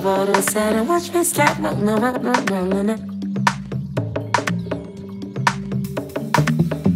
[0.00, 1.58] the border said and watch me slap.
[1.58, 2.96] No, no, no, no, no, no.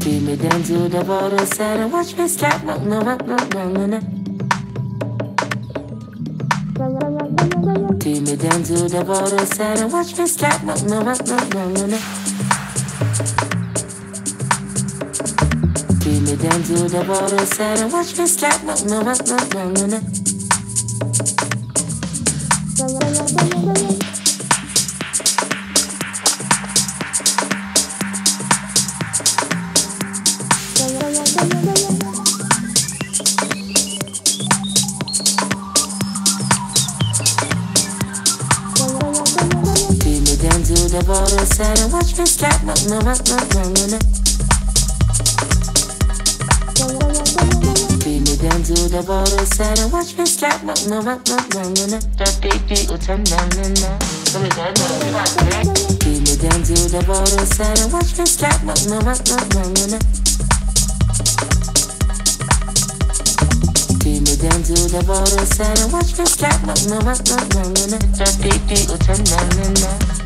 [0.00, 2.64] Take me down to the border said and watch me slap.
[2.64, 4.00] No, no, no, no, no, no.
[7.98, 10.62] Take me down to the border said and watch me slap.
[10.62, 11.98] No, no, no, no, no, no.
[16.00, 18.62] Take me down to the border said and watch me slap.
[18.64, 20.23] No, no, no, no, no, no,
[41.54, 43.98] said and watch me scat, no, no, no, no, no, no.
[48.02, 51.38] Beat me down to the border, said and watch me scat, no, no, no, no,
[51.54, 51.98] no, no, no.
[52.18, 53.86] That beat, beat, will turn down, no, no.
[56.02, 59.62] Beat me down to the border, said and watch me scat, no, no, no, no,
[59.62, 59.98] no, no.
[64.02, 67.62] Beat me down to the border, said and watch me scat, no, no, no, no,
[67.62, 67.98] no, no.
[68.18, 70.23] That beat, beat, will turn down, no, no.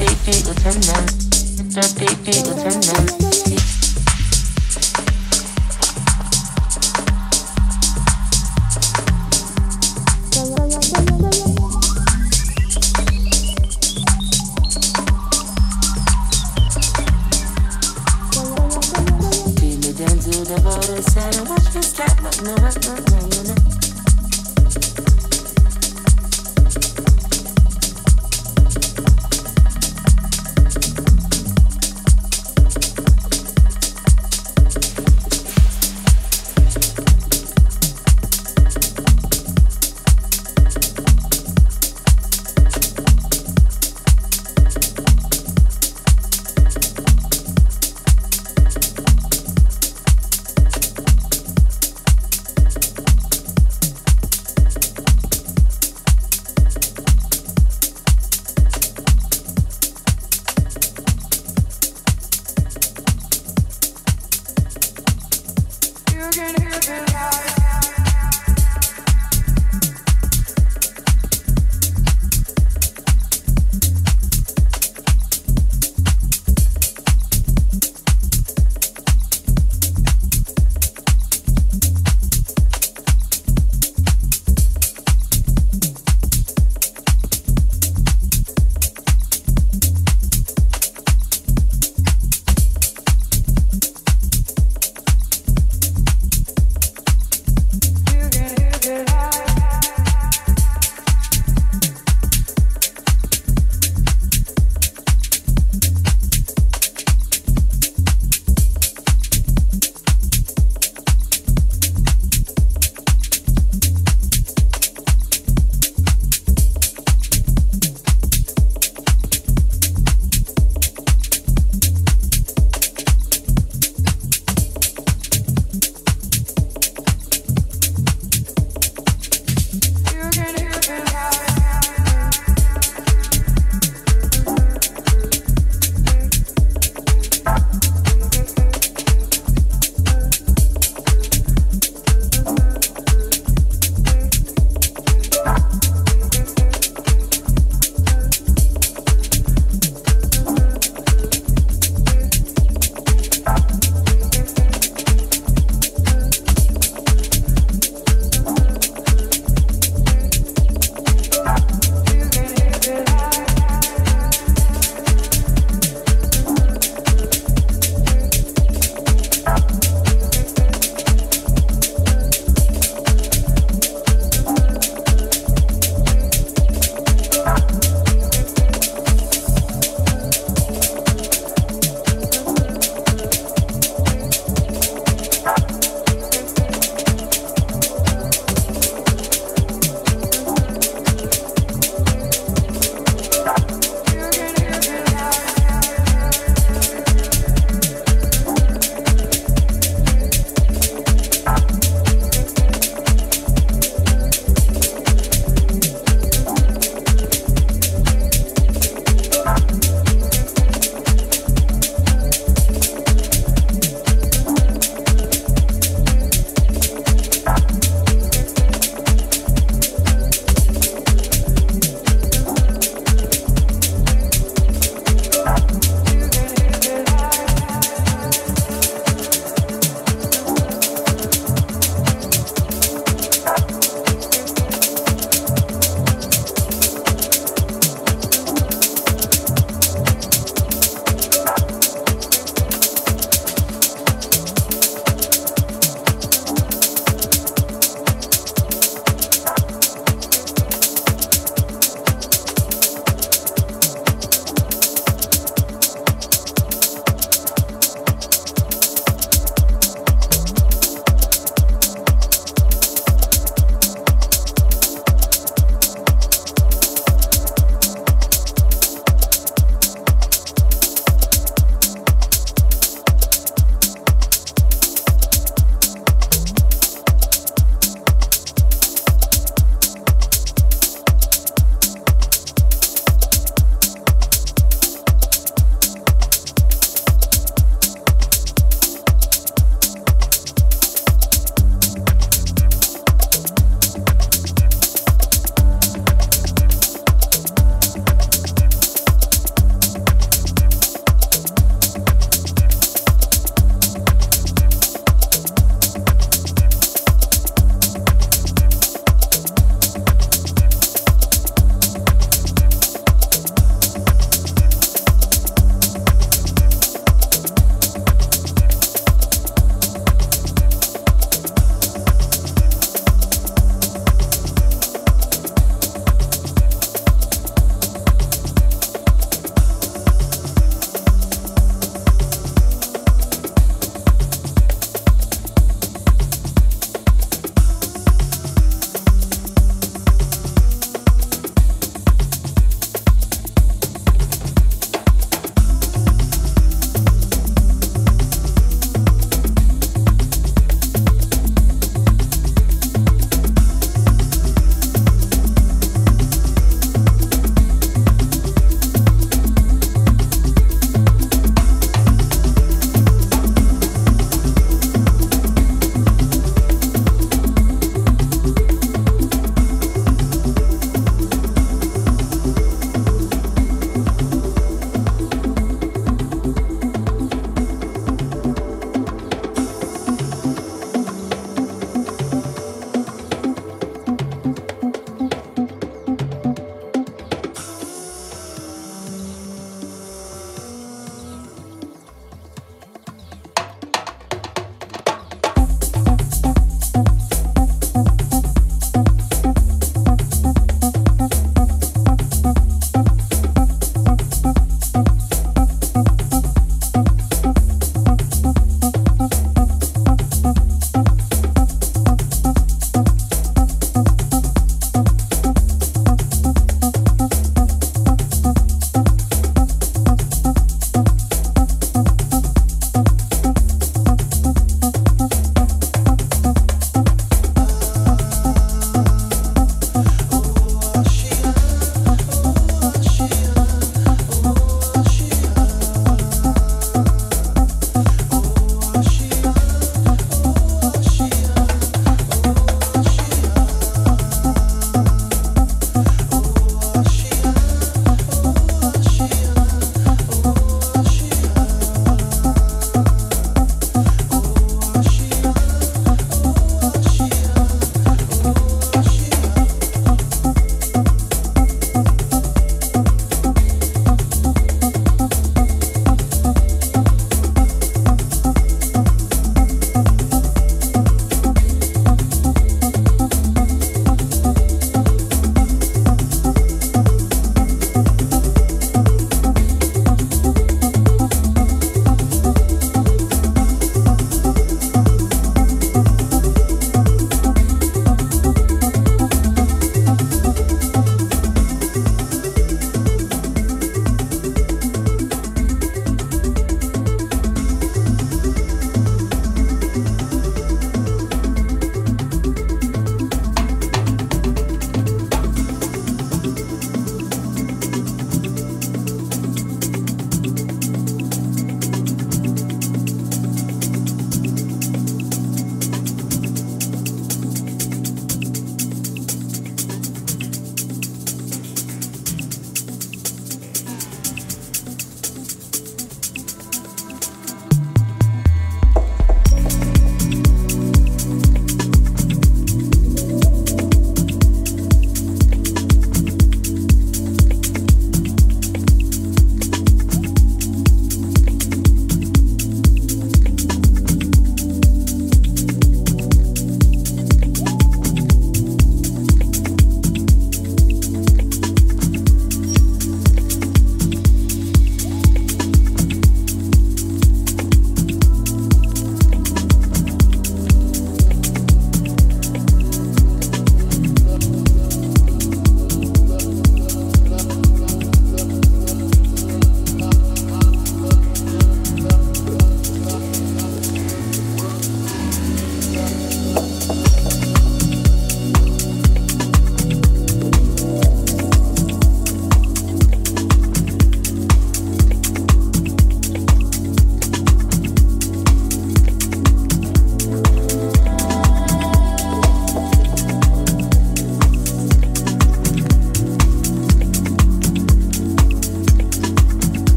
[0.00, 1.06] beat, beat, will turn down.
[1.74, 3.59] That beat, beat, will turn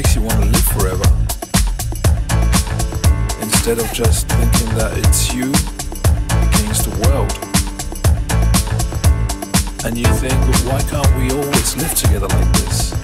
[0.00, 1.04] makes you want to live forever.
[3.42, 5.50] Instead of just thinking that it's you
[6.48, 7.30] against the world.
[9.84, 12.99] And you think, well, why can't we always live together like this?